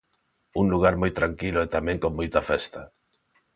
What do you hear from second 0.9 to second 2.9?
moi tranquilo e tamén con moita festa.